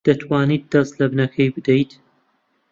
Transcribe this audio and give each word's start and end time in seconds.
دەتوانیت 0.07 0.63
دەست 0.73 0.93
لە 0.99 1.05
بنەکەی 1.11 1.49
بدەیت؟ 1.55 1.91